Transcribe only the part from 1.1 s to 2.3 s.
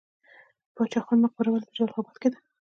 مقبره ولې په جلال اباد کې